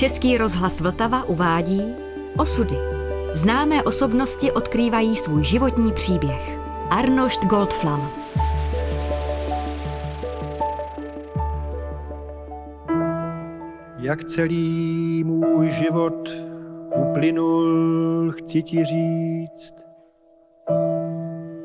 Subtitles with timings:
[0.00, 1.82] Český rozhlas Vltava uvádí
[2.36, 2.74] Osudy.
[3.34, 6.58] Známé osobnosti odkrývají svůj životní příběh.
[6.90, 8.10] Arnošt Goldflam.
[13.98, 16.28] Jak celý můj život
[16.96, 19.74] uplynul, chci ti říct.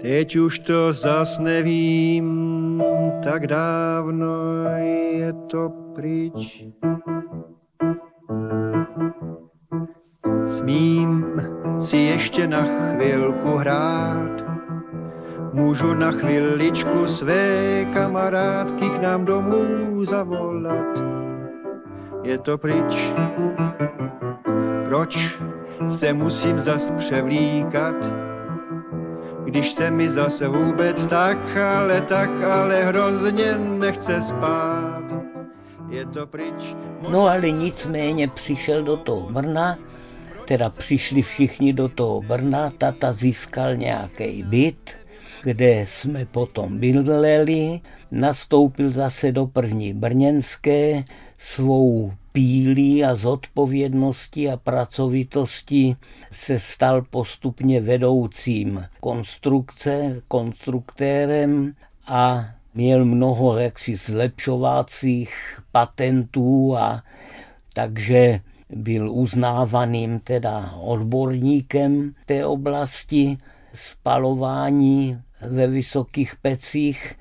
[0.02, 2.84] Teď už to zas nevím,
[3.24, 4.28] tak dávno
[5.16, 6.66] je to pryč.
[10.46, 11.26] Smím
[11.80, 14.32] si ještě na chvilku hrát,
[15.54, 21.04] můžu na chviličku své kamarádky k nám domů zavolat.
[22.24, 23.14] Je to pryč,
[24.86, 25.40] proč
[25.90, 27.96] se musím zas převlíkat,
[29.44, 35.04] když se mi zase vůbec tak, ale tak, ale hrozně nechce spát.
[35.90, 36.76] Je to pryč.
[37.10, 39.78] No ale nicméně přišel do toho Brna,
[40.46, 44.96] teda přišli všichni do toho Brna, tata získal nějaký byt,
[45.44, 51.04] kde jsme potom bydleli, nastoupil zase do první brněnské,
[51.38, 55.96] svou pílí a zodpovědností a pracovitostí
[56.32, 61.74] se stal postupně vedoucím konstrukce, konstruktérem
[62.08, 67.04] a měl mnoho jaksi zlepšovacích patentů a
[67.74, 68.40] takže
[68.70, 73.38] byl uznávaným teda odborníkem té oblasti
[73.74, 77.16] spalování ve vysokých pecích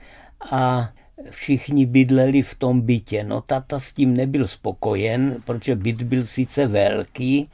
[0.51, 0.91] a
[1.31, 3.25] všichni bydleli v tom bytě.
[3.25, 7.49] No tata s tím nebyl spokojen, protože byt byl sice velký,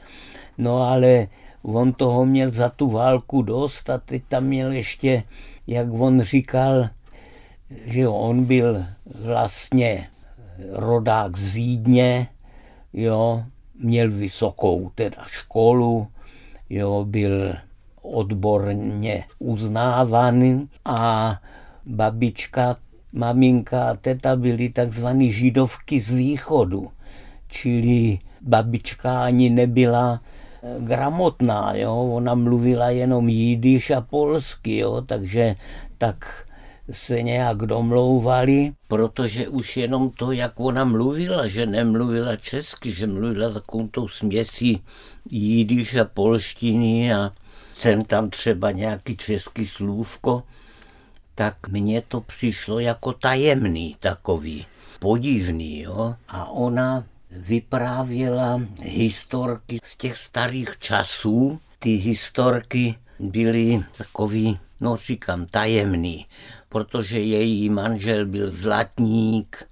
[0.58, 1.27] no ale
[1.62, 5.22] on toho měl za tu válku dost a teď tam měl ještě,
[5.66, 6.88] jak on říkal,
[7.84, 8.84] že on byl
[9.24, 10.08] vlastně
[10.70, 12.28] rodák z Vídně,
[12.92, 13.44] jo,
[13.81, 16.07] měl vysokou teda školu,
[16.70, 17.55] jo, byl
[18.02, 21.36] odborně uznávaný a
[21.86, 22.77] babička,
[23.13, 26.90] maminka a teta byly takzvaný židovky z východu,
[27.48, 31.95] čili babička ani nebyla eh, gramotná, jo?
[32.13, 35.02] ona mluvila jenom jidiš a polsky, jo?
[35.07, 35.57] takže
[35.98, 36.46] tak
[36.92, 43.52] se nějak domlouvali, protože už jenom to, jak ona mluvila, že nemluvila česky, že mluvila
[43.52, 44.83] takovou tou směsí
[45.30, 47.33] jidiš a polštiny a
[47.74, 50.42] jsem tam třeba nějaký český slůvko,
[51.34, 54.67] tak mně to přišlo jako tajemný takový,
[54.98, 56.14] podivný, jo.
[56.28, 61.61] A ona vyprávěla historky z těch starých časů.
[61.78, 66.27] Ty historky byly takový, no říkám, tajemný
[66.70, 69.69] protože její manžel byl zlatník,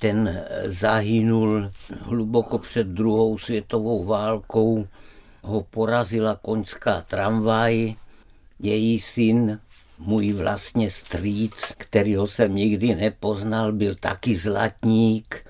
[0.00, 4.86] ten zahynul hluboko před druhou světovou válkou,
[5.42, 7.94] ho porazila koňská tramvaj,
[8.58, 9.60] její syn,
[9.98, 15.46] můj vlastně strýc, kterýho jsem nikdy nepoznal, byl taky zlatník.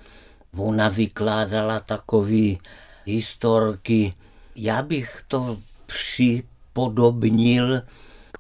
[0.57, 2.59] Ona vykládala takový
[3.05, 4.15] historky.
[4.57, 7.83] Já bych to připodobnil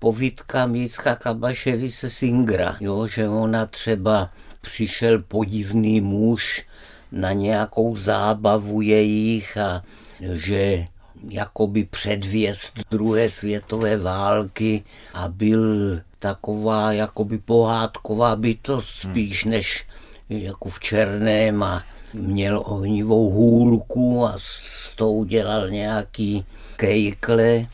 [0.00, 4.30] povídka Jicka Kabaševice Singra, jo, že ona třeba
[4.60, 6.64] přišel podivný muž
[7.12, 9.82] na nějakou zábavu jejich a
[10.20, 10.86] že
[11.28, 14.84] jakoby předvěst druhé světové války
[15.14, 19.12] a byl taková jakoby pohádková bytost hmm.
[19.12, 19.84] spíš než
[20.28, 21.84] jako v černém a
[22.14, 26.44] měl ohnivou hůlku a s tou dělal nějaký
[26.76, 27.66] kejkle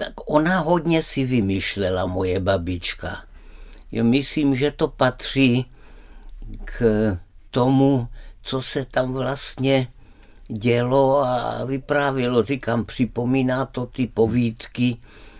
[0.00, 3.28] tak ona hodně si vymýšlela, moje babička.
[3.92, 5.68] Jo, myslím, že to patří
[6.64, 6.80] k
[7.50, 8.08] tomu,
[8.42, 9.88] co se tam vlastně
[10.48, 12.42] dělo a vyprávělo.
[12.42, 14.96] Říkám, připomíná to ty povídky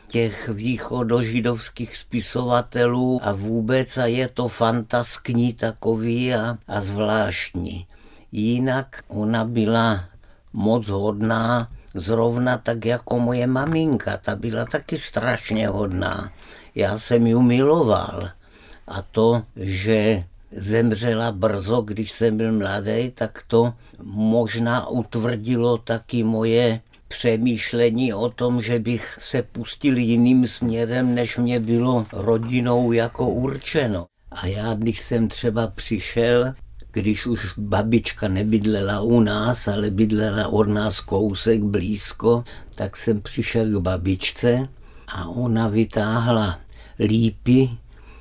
[0.09, 7.87] těch východožidovských spisovatelů a vůbec a je to fantaskní takový a, a zvláštní.
[8.33, 10.05] Jinak ona byla
[10.53, 16.33] moc hodná, zrovna tak jako moje maminka, ta byla taky strašně hodná.
[16.75, 18.29] Já jsem ji miloval.
[18.89, 23.73] A to, že zemřela brzo, když jsem byl mladý, tak to
[24.03, 31.61] možná utvrdilo taky moje přemýšlení o tom, že bych se pustil jiným směrem, než mě
[31.61, 34.07] bylo rodinou jako určeno.
[34.31, 36.55] A já, když jsem třeba přišel
[36.93, 42.45] když už babička nebydlela u nás, ale bydlela od nás kousek blízko,
[42.75, 44.69] tak jsem přišel k babičce
[45.09, 46.61] a ona vytáhla
[46.99, 47.71] lípy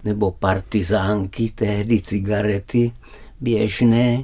[0.04, 2.92] nebo partizánky, tehdy cigarety
[3.42, 4.24] běžné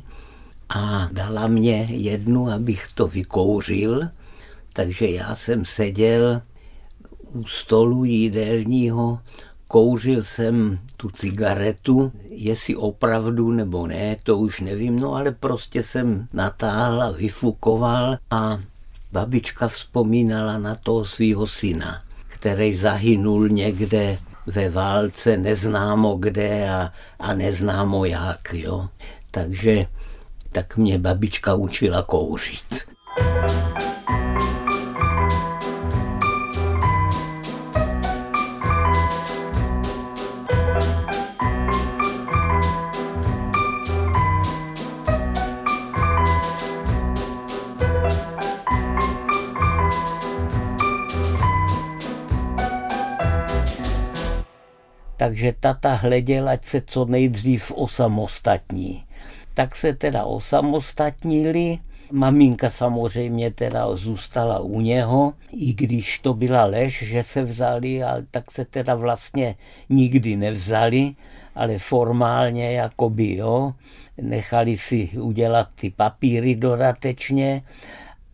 [0.69, 4.09] a dala mě jednu, abych to vykouřil.
[4.73, 6.41] Takže já jsem seděl
[7.33, 9.19] u stolu jídelního,
[9.75, 16.27] kouřil jsem tu cigaretu, jestli opravdu nebo ne, to už nevím, no ale prostě jsem
[16.33, 18.59] natáhl a vyfukoval a
[19.11, 24.17] babička vzpomínala na toho svého syna, který zahynul někde
[24.47, 28.53] ve válce neznámo kde a, a neznámo jak.
[28.53, 28.89] Jo.
[29.31, 29.85] Takže
[30.51, 32.87] tak mě babička učila kouřit.
[55.35, 59.03] Takže tata hleděl, ať se co nejdřív osamostatní.
[59.53, 61.79] Tak se teda osamostatnili,
[62.11, 68.25] Maminka samozřejmě teda zůstala u něho, i když to byla lež, že se vzali, ale
[68.31, 69.55] tak se teda vlastně
[69.89, 71.11] nikdy nevzali,
[71.55, 73.73] ale formálně jakoby jo,
[74.17, 77.61] nechali si udělat ty papíry dodatečně.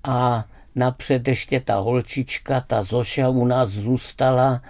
[0.03, 0.45] A
[0.75, 4.61] napřed ještě ta holčička, ta Zoša u nás zůstala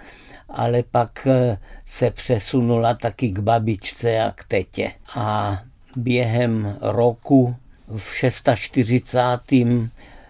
[0.52, 4.92] ale pak eh, se přesunula taky k babičce a k tetě.
[5.14, 5.58] A
[5.96, 7.54] během roku
[7.96, 9.18] v 640.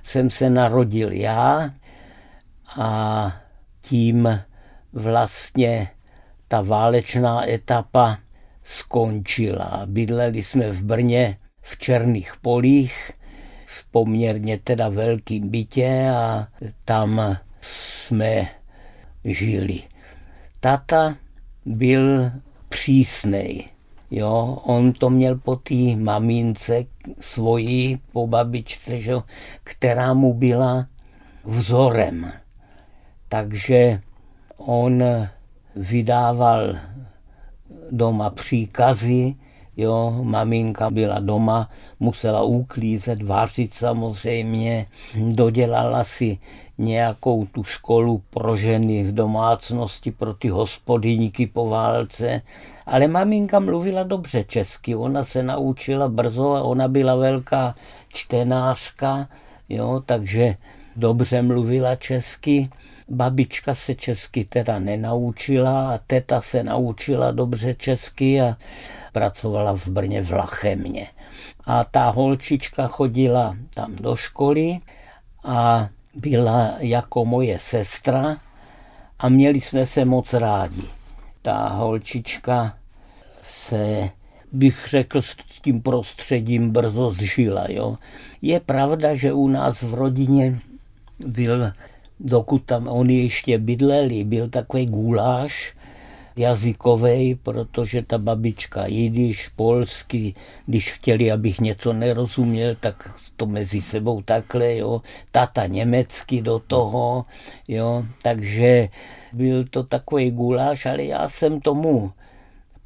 [0.03, 1.71] jsem se narodil já
[2.81, 3.33] a
[3.83, 4.41] tím
[4.93, 5.89] vlastně
[6.49, 8.19] ta válečná etapa
[8.65, 9.83] skončila.
[9.87, 13.11] Bydleli jsme v Brně v Černých polích,
[13.67, 16.47] v poměrně teda velkým bytě a
[16.85, 18.49] tam jsme
[19.25, 19.83] žili
[20.63, 21.17] tata
[21.67, 22.31] byl
[22.69, 23.69] přísnej.
[24.11, 26.85] Jo, on to měl po té mamince
[27.21, 29.15] svojí, po babičce, že,
[29.65, 30.87] která mu byla
[31.45, 32.33] vzorem.
[33.29, 34.01] Takže
[34.57, 35.03] on
[35.77, 36.77] vydával
[37.91, 39.35] doma příkazy,
[39.77, 41.71] jo, maminka byla doma,
[42.01, 44.87] musela uklízet, vařit samozřejmě,
[45.17, 46.39] dodělala si
[46.83, 52.43] nějakou tu školu pro ženy v domácnosti, pro ty hospodyníky po válce.
[52.87, 57.75] Ale maminka mluvila dobře česky, ona se naučila brzo a ona byla velká
[58.09, 59.29] čtenářka,
[59.69, 60.57] jo, takže
[60.97, 62.69] dobře mluvila česky.
[63.09, 68.57] Babička se česky teda nenaučila a teta se naučila dobře česky a
[69.13, 71.07] pracovala v Brně v Lachemě.
[71.65, 74.79] A ta holčička chodila tam do školy
[75.45, 78.37] a byla jako moje sestra
[79.19, 80.83] a měli jsme se moc rádi.
[81.43, 82.77] Ta holčička
[83.43, 84.11] se,
[84.53, 87.67] bych řekl, s tím prostředím brzo zžila.
[87.69, 87.97] Jo.
[88.43, 90.61] Je pravda, že u nás v rodině
[91.27, 91.73] byl,
[92.21, 95.75] dokud tam oni ještě bydleli, byl takový guláš,
[96.37, 100.35] jazykový, protože ta babička jidiš, polsky,
[100.67, 105.03] když chtěli, abych něco nerozuměl, tak to mezi sebou takhle, jo.
[105.31, 107.25] Tata německy do toho,
[107.69, 108.03] jo.
[108.23, 108.89] Takže
[109.33, 112.13] byl to takový guláš, ale já jsem tomu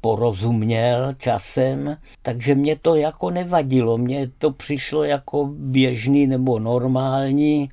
[0.01, 7.69] porozuměl časem, takže mě to jako nevadilo, mně to přišlo jako běžný nebo normální,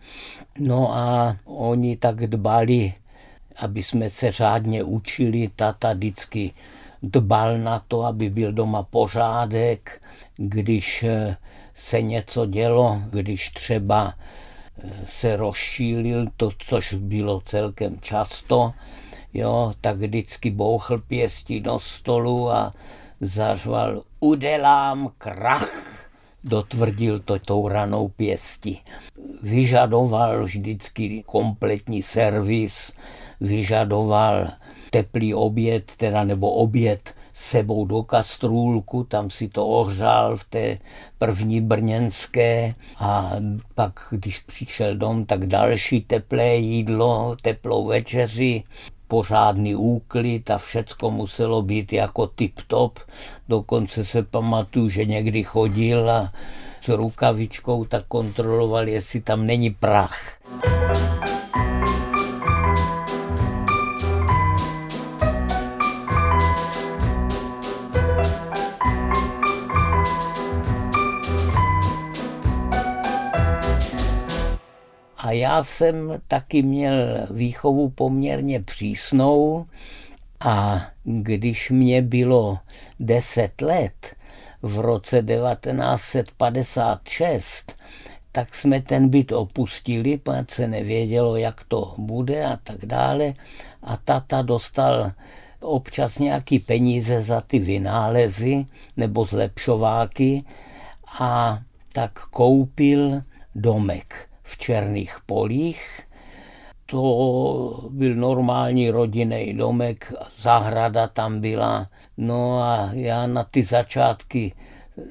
[0.58, 2.92] no a oni tak dbali
[3.56, 5.48] aby jsme se řádně učili.
[5.56, 6.52] Tata vždycky
[7.02, 10.02] dbal na to, aby byl doma pořádek,
[10.36, 11.36] když eh,
[11.74, 14.14] se něco dělo, když třeba
[14.78, 18.72] eh, se rozšílil to, což bylo celkem často,
[19.34, 22.72] jo, tak vždycky bouchl pěstí do stolu a
[23.20, 25.70] zařval udělám krach,
[26.44, 28.80] dotvrdil to tou ranou pěstí.
[29.42, 32.92] Vyžadoval vždycky kompletní servis,
[33.44, 34.48] vyžadoval
[34.90, 40.78] teplý oběd, teda nebo oběd sebou do kastrůlku, tam si to ohřál v té
[41.18, 43.30] první brněnské a
[43.74, 48.62] pak, když přišel dom, tak další teplé jídlo, teplou večeři,
[49.08, 52.90] pořádný úklid a všecko muselo být jako tip-top.
[53.48, 56.28] Dokonce se pamatuju, že někdy chodil a
[56.80, 60.38] s rukavičkou tak kontroloval, jestli tam není prach.
[75.44, 79.64] Já jsem taky měl výchovu poměrně přísnou
[80.40, 82.58] a když mě bylo
[83.00, 84.16] deset let,
[84.62, 87.82] v roce 1956,
[88.32, 93.34] tak jsme ten byt opustili, protože se nevědělo, jak to bude a tak dále.
[93.82, 95.12] A tata dostal
[95.60, 100.44] občas nějaký peníze za ty vynálezy nebo zlepšováky
[101.20, 101.58] a
[101.92, 103.20] tak koupil
[103.54, 106.00] domek v Černých polích.
[106.86, 111.86] To byl normální rodinný domek, zahrada tam byla.
[112.16, 114.54] No a já na ty začátky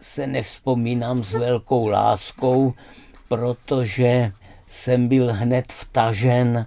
[0.01, 2.71] se nevzpomínám s velkou láskou,
[3.27, 4.31] protože
[4.67, 6.65] jsem byl hned vtažen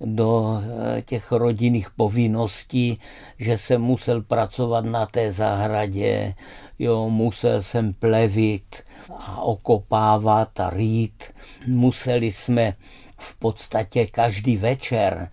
[0.00, 3.00] do eh, těch rodinných povinností,
[3.38, 6.34] že jsem musel pracovat na té zahradě,
[6.78, 8.82] jo, musel jsem plevit
[9.18, 11.34] a okopávat a rýt.
[11.66, 12.72] Museli jsme
[13.18, 15.30] v podstatě každý večer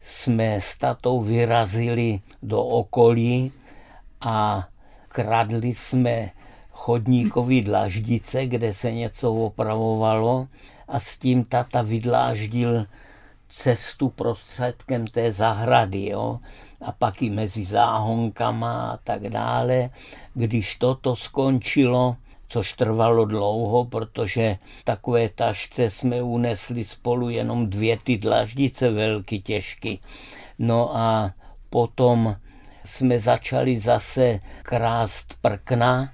[0.00, 3.52] jsme s tatou vyrazili do okolí
[4.20, 4.68] a
[5.08, 6.30] kradli jsme
[6.72, 10.48] chodníkový dlaždice, kde se něco opravovalo
[10.88, 12.86] a s tím tata vydláždil
[13.54, 16.38] cestu prostředkem té zahrady, jo?
[16.82, 19.90] a pak i mezi záhonkama a tak dále.
[20.34, 22.16] Když toto skončilo,
[22.48, 29.98] což trvalo dlouho, protože takové tašce jsme unesli spolu jenom dvě ty dlaždice velky těžky.
[30.58, 31.32] No a
[31.70, 32.36] potom
[32.84, 36.12] jsme začali zase krást prkna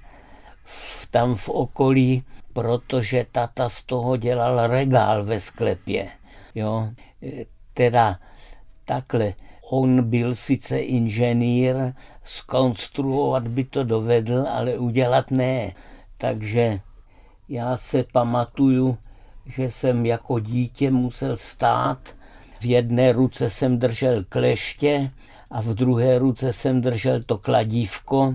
[0.63, 6.09] v, tam v okolí, protože tata z toho dělal regál ve sklepě.
[6.55, 6.89] Jo?
[7.73, 8.19] Teda
[8.85, 9.33] takhle,
[9.69, 11.75] on byl sice inženýr,
[12.23, 15.71] skonstruovat by to dovedl, ale udělat ne.
[16.17, 16.79] Takže
[17.49, 18.97] já se pamatuju,
[19.45, 22.15] že jsem jako dítě musel stát.
[22.59, 25.11] V jedné ruce jsem držel kleště
[25.51, 28.33] a v druhé ruce jsem držel to kladívko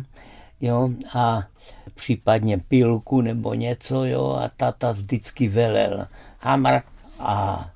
[0.61, 1.43] jo, a
[1.95, 6.07] případně pilku nebo něco, jo, a tata vždycky velel
[6.39, 6.81] hamr
[7.21, 7.71] a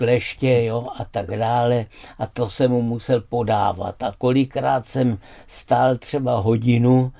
[0.00, 1.86] kleště, jo, a tak dále.
[2.18, 4.02] A to jsem mu musel podávat.
[4.02, 7.12] A kolikrát jsem stál třeba hodinu,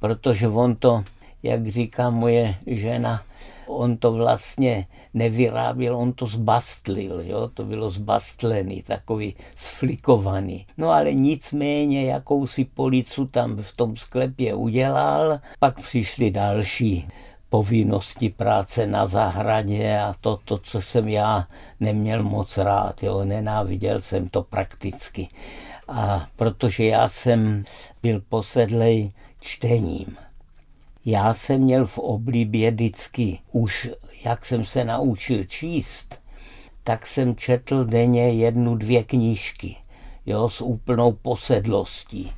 [0.00, 1.04] protože on to,
[1.42, 3.22] jak říká moje žena,
[3.66, 7.48] on to vlastně nevyráběl, on to zbastlil, jo?
[7.54, 10.66] to bylo zbastlený, takový sflikovaný.
[10.78, 17.08] No ale nicméně jakousi policu tam v tom sklepě udělal, pak přišly další
[17.52, 21.46] povinnosti práce na zahradě a to, to, co jsem já
[21.80, 23.24] neměl moc rád, jo?
[23.24, 25.28] nenáviděl jsem to prakticky.
[25.88, 27.64] A protože já jsem
[28.02, 30.16] byl posedlej čtením.
[31.04, 33.90] Já jsem měl v oblibě vždycky už
[34.24, 36.20] jak jsem se naučil číst,
[36.84, 39.76] tak jsem četl denně jednu, dvě knížky,
[40.26, 42.32] jo, s úplnou posedlostí.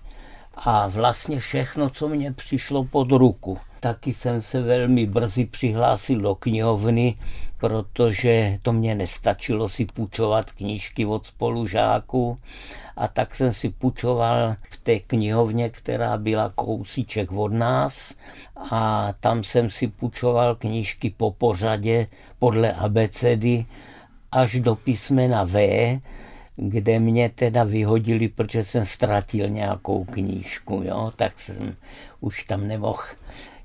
[0.54, 3.59] A vlastně všechno, co mě přišlo pod ruku.
[3.84, 7.16] Taky jsem se velmi brzy přihlásil do knihovny,
[7.58, 12.36] protože to mě nestačilo si půjčovat knížky od spolužáků
[12.96, 18.14] a tak jsem si půjčoval v té knihovně, která byla kousíček od nás
[18.70, 22.06] a tam jsem si půjčoval knížky po pořadě
[22.38, 23.66] podle abecedy
[24.32, 26.00] až do písmena V,
[26.56, 31.10] kde mě teda vyhodili, protože jsem ztratil nějakou knížku, jo?
[31.16, 31.76] tak jsem
[32.20, 33.02] už tam nemohl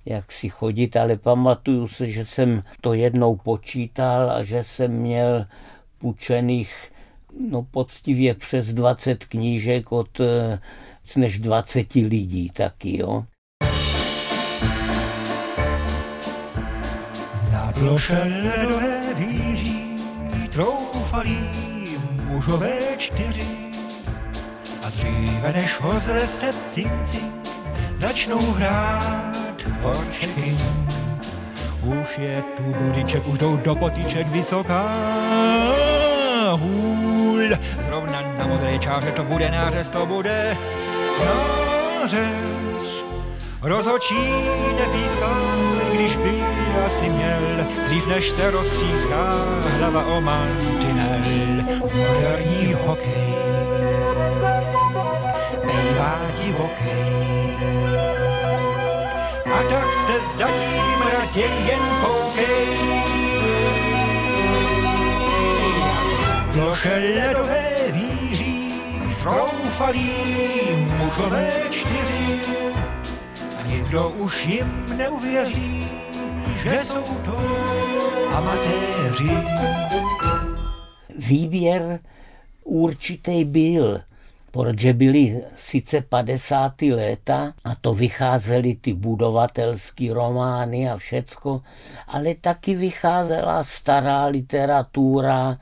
[0.10, 5.46] jak si chodit, ale pamatuju se, že jsem to jednou počítal a že jsem měl
[5.98, 6.92] půjčených
[7.50, 10.60] no poctivě přes 20 knížek od eh,
[11.18, 13.26] než 20 lidí taky, jo.
[17.52, 19.96] Na ploše ledové víří
[20.52, 21.50] troufalí
[22.24, 23.48] mužové čtyři
[24.84, 27.20] a dříve než ho se cinci
[27.98, 29.49] začnou hrát
[29.82, 30.58] forčeky.
[31.84, 34.94] Už je tu budiček, už jdou do potíček vysoká
[36.56, 37.40] hůl.
[37.74, 40.58] Zrovna na modré čáře to bude nářez, to bude
[41.20, 42.80] nářez.
[43.62, 44.32] Rozhočí
[44.80, 45.42] nepíská,
[45.94, 46.42] když by
[46.86, 49.30] asi měl, dřív než se roztříská
[49.78, 51.20] hlava o mantinel.
[51.82, 53.39] Moderní hokej,
[60.10, 62.68] se zatím raději jen koukej.
[66.54, 68.68] Ploše ledové víří,
[69.24, 70.12] troufalí
[70.98, 72.40] mužové čtyři.
[73.60, 75.90] A nikdo už jim neuvěří,
[76.64, 77.38] že jsou to
[78.36, 79.38] amatéři.
[81.18, 82.00] Výběr
[82.64, 84.02] určitý byl.
[84.52, 86.82] Protože byly sice 50.
[86.82, 91.62] léta a to vycházely ty budovatelské romány a všecko,
[92.08, 95.58] ale taky vycházela stará literatura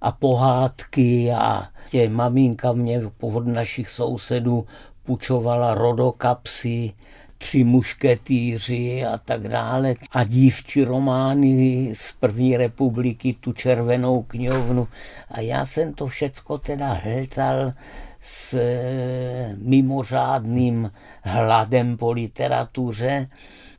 [0.00, 4.66] a pohádky a tě maminka mě od našich sousedů
[5.02, 6.92] pučovala rodokapsy,
[7.38, 9.94] tři mušketýři a tak dále.
[10.12, 14.88] A dívčí romány z první republiky, tu červenou knihovnu.
[15.30, 17.72] A já jsem to všecko teda hltal
[18.20, 23.28] s eh, mimořádným hladem po literatuře.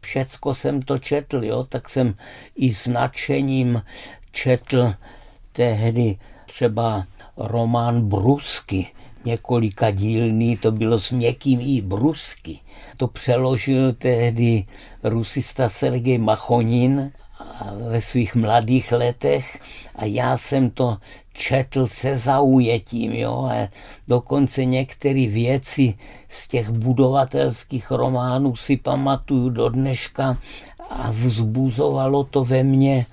[0.02, 2.16] Všecko jsem to četl, jo, tak jsem
[2.56, 3.82] i s nadšením
[4.32, 4.94] četl
[5.54, 7.06] tehdy třeba
[7.38, 8.88] román Brusky,
[9.26, 12.60] několika dílný, to bylo s měkkým i brusky.
[12.98, 14.66] To přeložil tehdy
[15.04, 17.12] rusista Sergej Machonin
[17.90, 19.60] ve svých mladých letech
[19.96, 20.98] a já jsem to
[21.34, 23.68] četl se zaujetím, jo, a
[24.08, 25.94] dokonce některé věci
[26.28, 30.38] z těch budovatelských románů si pamatuju do dneška
[30.90, 33.06] a vzbuzovalo to ve mně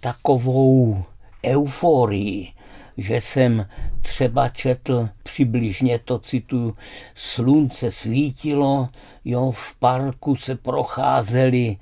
[0.00, 1.02] takovou
[1.44, 2.54] euforii
[2.96, 3.66] že jsem
[4.02, 6.76] třeba četl přibližně to cituju,
[7.14, 8.88] slunce svítilo,
[9.24, 11.76] jo, v parku se procházeli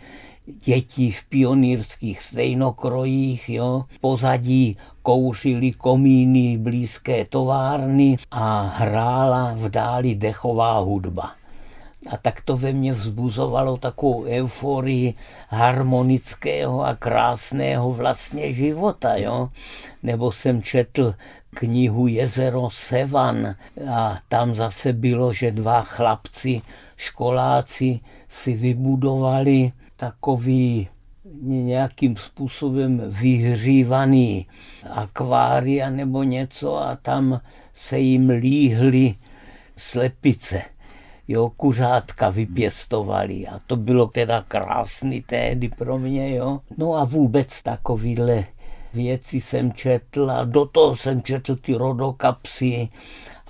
[0.47, 10.79] děti v pionýrských stejnokrojích, jo, pozadí kouřili komíny blízké továrny a hrála v dáli dechová
[10.79, 11.33] hudba.
[12.11, 15.15] A tak to ve mně vzbuzovalo takovou euforii
[15.49, 19.17] harmonického a krásného vlastně života.
[19.17, 19.49] Jo?
[20.03, 21.15] Nebo jsem četl
[21.51, 23.55] knihu Jezero Sevan
[23.91, 26.63] a tam zase bylo, že dva chlapci,
[26.97, 29.73] školáci si vybudovali
[30.03, 30.89] takový
[31.43, 34.47] nějakým způsobem vyhřívaný
[34.91, 37.41] akvária nebo něco a tam
[37.73, 39.15] se jim líhly
[39.77, 40.63] slepice
[41.29, 46.61] jo, kuřátka vypěstovali a to bylo teda krásný tehdy pro mě, jo.
[46.79, 48.45] No a vůbec takovýhle
[48.95, 52.89] věci jsem četl a do toho jsem četl ty rodokapsy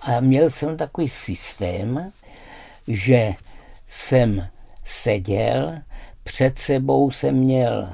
[0.01, 2.13] a měl jsem takový systém,
[2.89, 3.35] že
[3.89, 4.47] jsem
[4.85, 5.79] seděl,
[6.23, 7.89] před sebou jsem měl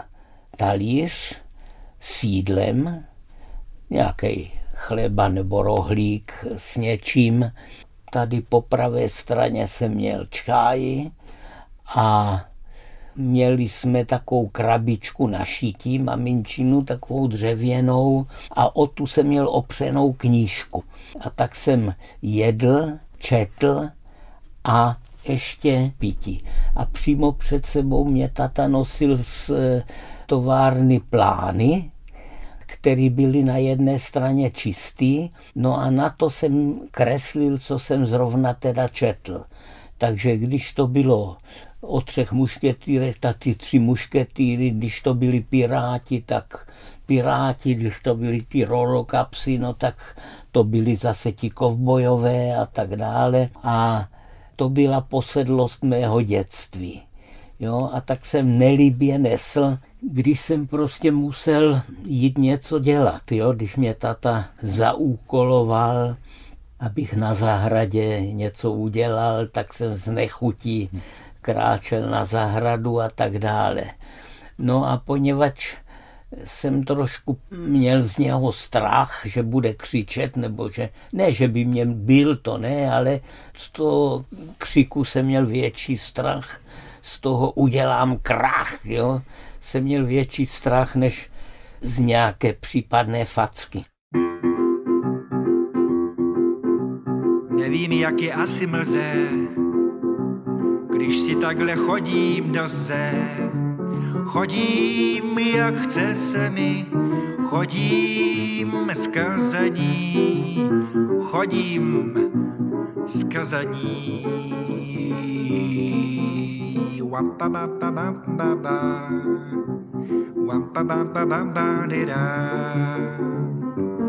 [0.57, 1.43] talíř
[2.01, 3.05] s jídlem,
[3.91, 7.53] nějaký chleba nebo rohlík s něčím
[8.11, 11.11] tady po pravé straně jsem měl čáji
[11.97, 12.41] a
[13.17, 20.13] měli jsme takovou krabičku na šití, maminčinu, takovou dřevěnou a o tu jsem měl opřenou
[20.13, 20.85] knížku.
[21.21, 23.89] A tak jsem jedl, četl
[24.65, 24.97] a
[25.29, 26.45] ještě pití.
[26.77, 29.51] A přímo před sebou mě tata nosil z
[30.27, 31.91] továrny plány,
[32.59, 38.55] které byly na jedné straně čistý, no a na to jsem kreslil, co jsem zrovna
[38.55, 39.45] teda četl.
[39.99, 41.37] Takže když to bylo
[41.81, 46.73] o třech mušketýrech, tak ty tři mušketýry, když to byli piráti, tak
[47.07, 50.21] piráti, když to byli ty rorokapsy, no tak
[50.53, 53.49] to byly zase ti kovbojové a tak dále.
[53.63, 54.09] A
[54.59, 57.03] to byla posedlost mého dětství.
[57.61, 63.53] Jo, a tak jsem nelibě nesl když jsem prostě musel jít něco dělat, jo?
[63.53, 66.17] když mě tata zaúkoloval,
[66.81, 70.91] abych na zahradě něco udělal, tak jsem z nechutí
[71.41, 73.85] kráčel na zahradu a tak dále.
[74.59, 75.77] No a poněvadž
[76.45, 81.87] jsem trošku měl z něho strach, že bude křičet, nebo že, ne, že by mě
[81.87, 83.21] byl to, ne, ale
[83.57, 84.25] z toho
[84.59, 86.61] křiku jsem měl větší strach,
[87.01, 89.21] z toho udělám krach, jo
[89.61, 91.31] jsem měl větší strach než
[91.81, 93.83] z nějaké případné facky.
[97.51, 99.29] Nevím, jak je asi mlze,
[100.97, 103.13] když si takhle chodím do ze.
[104.29, 106.87] Chodím, jak chce se mi,
[107.45, 110.71] chodím skazaní,
[111.21, 112.15] chodím
[113.07, 114.27] skazaní.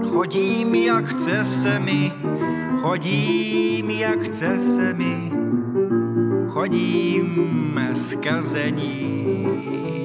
[0.03, 2.13] Chodím, jak chce se mi,
[2.81, 5.31] chodím, jak chce se mi,
[6.49, 9.98] chodím skazení.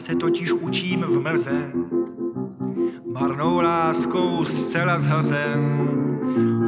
[0.00, 1.72] Se totiž učím v mlze,
[3.04, 5.88] marnou láskou zcela zhazen.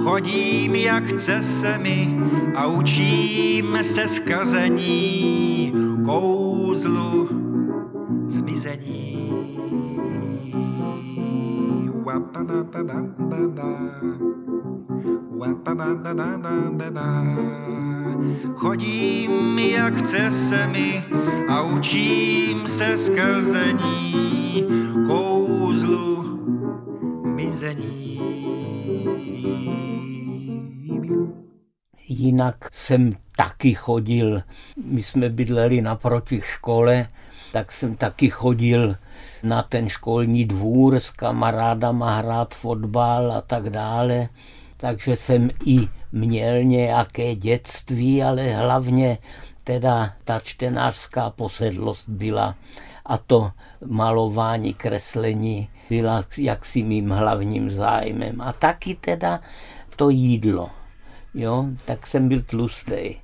[0.05, 2.21] Chodím, jak chce se mi
[2.57, 5.73] a učím se skazení,
[6.05, 7.29] kouzlu
[8.29, 9.33] zmizení.
[12.05, 12.37] Wap,
[18.55, 21.05] Chodím, jak chce se mi
[21.49, 24.65] a učím se skrzení
[25.07, 26.23] kouzlu
[27.25, 28.21] mizení.
[32.09, 34.43] Jinak jsem taky chodil,
[34.85, 37.09] my jsme bydleli naproti škole,
[37.53, 38.97] tak jsem taky chodil
[39.43, 44.29] na ten školní dvůr s kamarádama hrát fotbal a tak dále.
[44.77, 49.19] Takže jsem i měl nějaké dětství, ale hlavně
[49.65, 52.55] teda ta čtenářská posedlost byla
[53.07, 53.51] a to
[53.87, 58.41] malování, kreslení byla jaksi mým hlavním zájmem.
[58.41, 59.41] A taky teda
[59.97, 60.71] to jídlo.
[61.35, 63.15] Jo, tak jsem byl tlustý,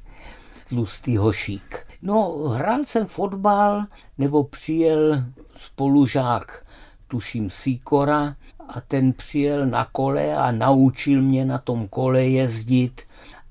[0.69, 1.87] tlustý hošík.
[2.03, 3.85] No, hrál jsem fotbal,
[4.19, 5.25] nebo přijel
[5.57, 6.67] spolužák,
[7.09, 8.37] tuším Sikora,
[8.69, 13.03] a ten přijel na kole a naučil mě na tom kole jezdit.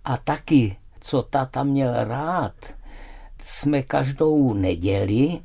[0.06, 2.54] A taky, co tata měl rád,
[3.44, 5.40] jsme každou neděli,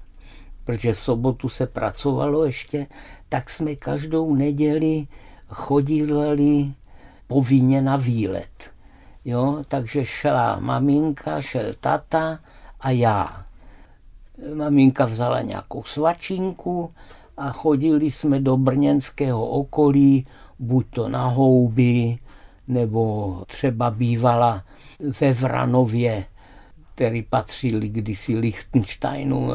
[0.64, 2.86] protože v sobotu se pracovalo ještě,
[3.28, 5.06] tak jsme každou neděli
[5.48, 6.72] chodili
[7.26, 8.72] povinně na výlet.
[9.24, 12.38] Jo, takže šla maminka, šel tata
[12.80, 13.44] a já.
[14.54, 16.92] Maminka vzala nějakou svačinku
[17.42, 20.24] a chodili jsme do brněnského okolí,
[20.58, 22.18] buď to na houby,
[22.68, 24.62] nebo třeba bývala
[25.20, 26.24] ve Vranově,
[26.94, 29.48] který patřil kdysi Lichtensteinu,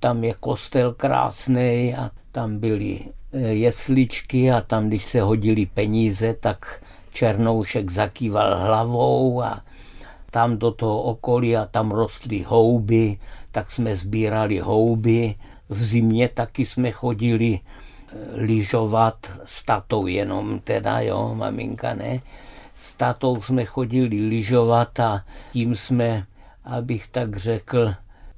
[0.00, 3.00] tam je kostel krásný a tam byly
[3.32, 9.60] eh, jesličky a tam, když se hodili peníze, tak Černoušek zakýval hlavou a
[10.30, 13.18] tam do toho okolí a tam rostly houby,
[13.52, 15.34] tak jsme sbírali houby.
[15.72, 22.20] V zimě taky jsme chodili eh, lyžovat s tatou jenom teda, jo, maminka ne.
[22.74, 26.26] S tatou jsme chodili lyžovat a tím jsme,
[26.64, 27.94] abych tak řekl,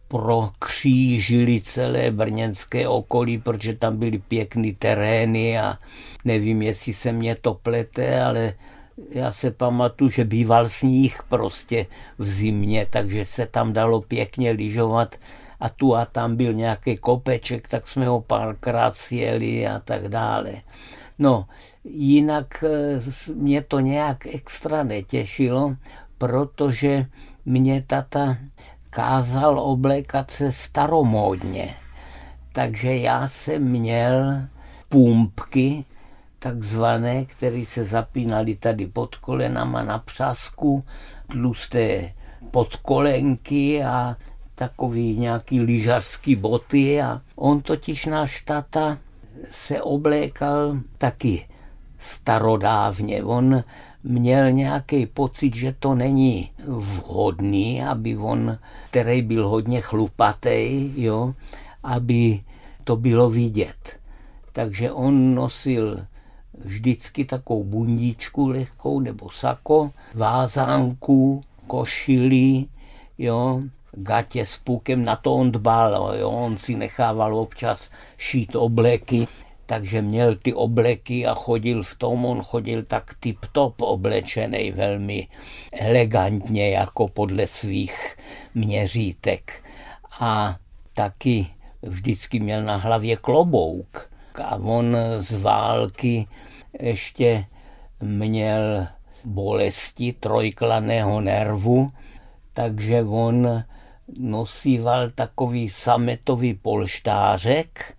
[0.09, 5.79] prokřížili celé brněnské okolí, protože tam byly pěkné terény a
[6.25, 8.55] nevím, jestli se mě to plete, ale
[9.11, 11.87] já se pamatuju, že býval sníh prostě
[12.19, 15.17] v zimě, takže se tam dalo pěkně lyžovat
[15.65, 20.53] a tu a tam byl nějaký kopeček, tak jsme ho párkrát sjeli a tak dále.
[21.19, 21.47] No,
[21.85, 23.01] jinak eh,
[23.35, 25.77] mě to nějak extra netěšilo,
[26.19, 27.07] protože
[27.45, 28.37] mě tata
[28.91, 31.75] kázal oblékat se staromódně.
[32.53, 34.43] Takže já jsem měl
[34.89, 35.85] pumpky,
[36.39, 40.85] takzvané, které se zapínaly tady pod kolenama na přasku,
[41.27, 42.13] tlusté
[42.51, 44.17] podkolenky a
[44.55, 48.99] takový nějaký lyžařský boty a on totiž náš tata
[49.51, 51.47] se oblékal taky
[51.99, 53.25] starodávně.
[53.25, 53.63] On
[54.05, 58.59] měl nějaký pocit, že to není vhodný, aby on,
[58.91, 61.35] který byl hodně chlupatý, jo,
[61.83, 62.41] aby
[62.85, 64.01] to bylo vidět.
[64.53, 66.07] Takže on nosil
[66.59, 72.65] vždycky takovou bundičku lehkou nebo sako, vázánku, košili,
[73.19, 73.63] jo,
[73.97, 79.29] gatě s půkem, na to on dbal, jo, on si nechával občas šít obleky,
[79.67, 85.29] takže měl ty obleky a chodil v tom, on chodil tak tip-top oblečený, velmi
[85.73, 88.17] elegantně, jako podle svých
[88.55, 89.65] měřítek.
[90.21, 90.57] A
[90.95, 91.47] taky
[91.83, 94.11] vždycky měl na hlavě klobouk.
[94.45, 96.27] A on z války
[96.81, 97.45] ještě
[98.01, 98.87] měl
[99.25, 101.89] bolesti trojklaného nervu,
[102.53, 103.65] takže on
[104.19, 107.95] nosíval takový sametový polštářek,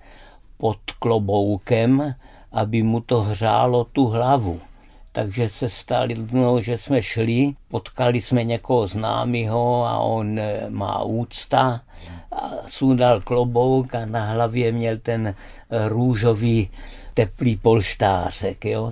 [0.57, 2.15] pod kloboukem,
[2.51, 4.61] aby mu to hřálo tu hlavu.
[5.11, 11.03] Takže se stalo, no, že jsme šli, potkali jsme někoho známého a on eh, má
[11.03, 11.81] úcta
[12.31, 15.35] a sundal klobouk a na hlavě měl ten eh,
[15.89, 16.69] růžový
[17.13, 18.65] teplý polštářek.
[18.65, 18.91] Jo.